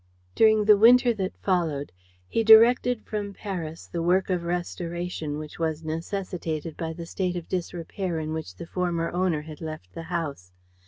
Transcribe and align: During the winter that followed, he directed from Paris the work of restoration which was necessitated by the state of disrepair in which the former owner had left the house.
During 0.33 0.65
the 0.65 0.79
winter 0.79 1.13
that 1.13 1.37
followed, 1.43 1.91
he 2.27 2.43
directed 2.43 3.03
from 3.05 3.35
Paris 3.35 3.85
the 3.85 4.01
work 4.01 4.31
of 4.31 4.41
restoration 4.41 5.37
which 5.37 5.59
was 5.59 5.83
necessitated 5.83 6.75
by 6.75 6.91
the 6.93 7.05
state 7.05 7.35
of 7.35 7.47
disrepair 7.47 8.17
in 8.17 8.33
which 8.33 8.55
the 8.55 8.65
former 8.65 9.11
owner 9.11 9.43
had 9.43 9.61
left 9.61 9.93
the 9.93 10.01
house. 10.09 10.53